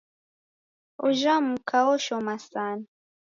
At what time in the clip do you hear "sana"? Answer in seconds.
2.49-2.85